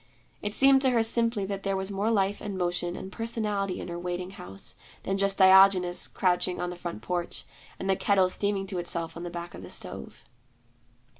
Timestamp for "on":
6.59-6.71, 9.15-9.21